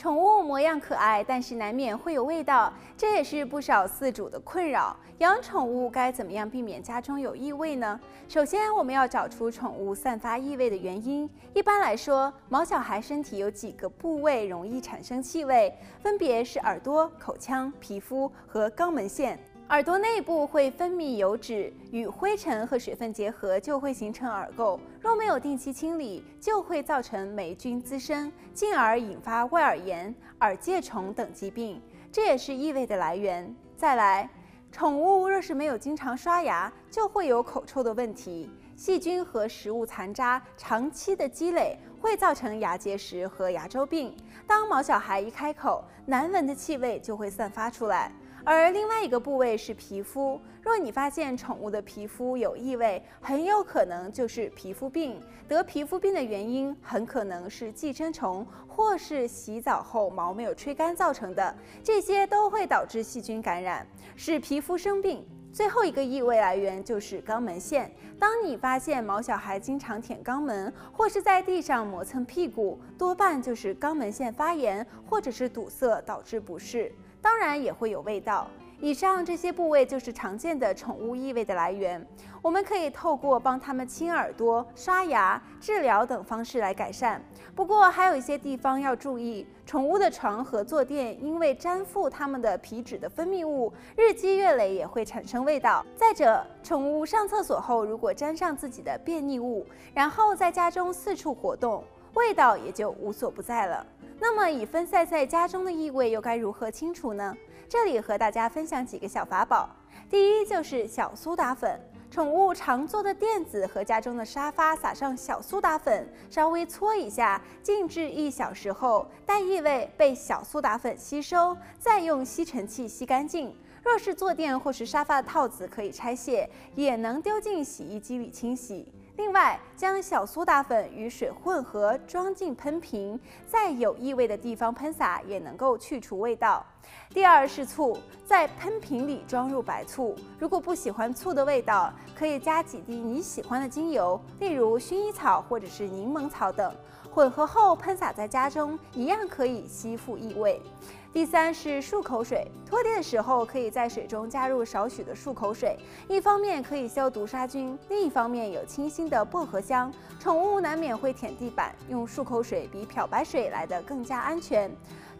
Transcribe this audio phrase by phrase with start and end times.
[0.00, 4.96] 宠物模样可爱，但是难免会有味道，这也是不少饲主的困扰。
[5.18, 8.00] 养宠物该怎么样避免家中有异味呢？
[8.26, 11.28] 首先，我们要找出宠物散发异味的原因。
[11.52, 15.70] 一般来说，毛小孩身体有几个部位容易产生气味，
[16.02, 19.38] 分别是耳朵、口腔、皮肤和肛门腺。
[19.70, 24.76] 耳朵内部会分泌油脂，与灰尘和水分结合，就会形成耳垢。
[25.00, 31.80] 若没有定期清理，就会造成霉菌滋生，进而引发外耳炎、耳疥虫等疾病，
[32.10, 33.54] 这也是异味的来源。
[33.76, 34.28] 再来，
[34.72, 38.50] 宠物若是没有经常刷牙，就会有口臭的问题。
[38.74, 44.16] 细菌和食物残渣长期的积累，会造成牙结石和牙周病。
[44.48, 48.10] 当毛小孩一开口，难闻的气味就会散发出来。
[48.44, 55.20] 而另外一个部位是皮肤，若你发现宠物的皮肤有异味，很有可能就是皮肤病。
[55.46, 65.26] 得皮肤病的原因很可能是寄生虫，或是洗澡后毛没有吹干造成的，这些都会导致细菌感染，使皮肤生病。
[65.52, 67.90] 最后一个异味来源就是肛门腺。
[68.18, 76.92] 当你发现毛小孩经常舔肛门，或是在地上磨蹭屁股，多半就是肛门腺发炎或者是堵塞导致不适。
[77.20, 78.48] 当然也会有味道。
[78.80, 82.04] 以上这些部位就是常见的宠物异味的来源。
[82.40, 87.22] 我们可以透过帮它们清耳朵、刷牙、治疗等方式来改善。
[87.54, 95.84] 不过还有一些地方要注意：宠物的床和坐垫因为粘附它们的皮脂的分泌物，日积月累也会产生味道。
[95.94, 103.86] 再者，宠物上厕所后如果沾上自己的便溺物，然后在家中四处活动，味道也就无所不在了。
[104.22, 107.34] 那么，已分散在家中的异味又该如何清除呢？
[107.66, 109.68] 这里和大家分享几个小法宝。
[110.10, 123.56] 第一就是小苏打粉，宠物常坐的垫子和家中的沙发撒上小苏打粉，稍微搓一下，静置一小时后，待异味被小苏打粉吸收，再用吸尘器吸干净。
[123.82, 128.86] 若是坐垫或是沙发的套子可以拆卸，也能丢进洗衣机里清洗。
[129.20, 136.64] 另外，将小苏打粉与水混合，装进喷瓶，在有异味的地方喷洒，也能够去除味道。
[137.10, 140.16] 第二是醋，在喷瓶里装入白醋。
[140.38, 146.74] 如果不喜欢醋的味道，可以加几滴你喜欢的精油，例如薰衣草或者是柠檬草等，
[147.12, 150.62] 混合后喷洒在家中，一样可以吸附异味。
[151.12, 155.76] 第三是漱口水，拖地的时候可以在水中加入少许的漱口水，
[156.06, 159.92] 一方面可以消毒杀菌，另一方面有清新的薄荷香。
[160.20, 164.70] 宠物难免会舔地板，用漱口水比漂白水来得更加安全。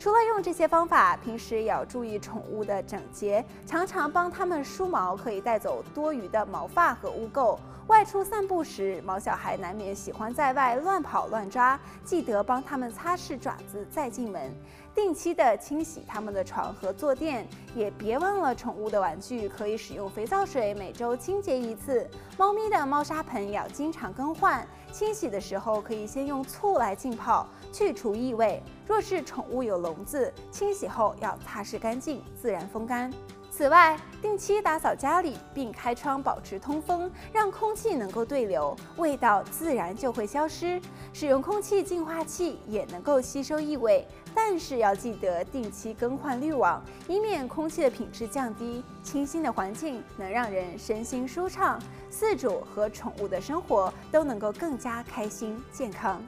[0.00, 7.58] 除了用这些方法，平时也要注意宠物的整洁，常常帮它们梳毛，可以带走多余的毛发和污垢。
[7.86, 14.50] 外出散步时，毛小孩难免喜欢在外乱跑乱抓，记得帮它们擦拭爪子再进门。
[14.94, 22.08] 定期的清洗它们的床和坐垫，也别忘了宠物的玩具可以使用肥皂水，每周清洁一次。
[22.38, 28.62] 猫咪的猫砂盆要经常更换，清洗的时候可以先用醋来浸泡，去除异味。
[28.86, 33.12] 若是宠物有笼子，清洗后要擦拭干净，自然风干。
[33.60, 40.80] 此外，定期打扫家里，并开窗保持通风，让空气能够对流，味道自然就会消失。
[41.12, 48.82] 使用空气净化器也能够吸收异味，但是要记得定期更换滤网，以免空气的品质降低。
[49.02, 51.78] 清新的环境能让人身心舒畅，
[52.10, 56.26] 饲主和宠物的生活都能够更加开心健康。